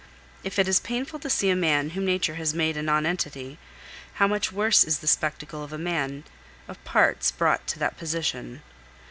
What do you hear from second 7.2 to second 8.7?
brought to that position?